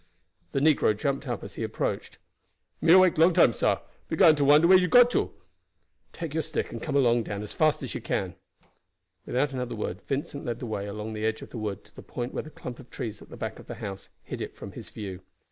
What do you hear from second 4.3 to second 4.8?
to wonder where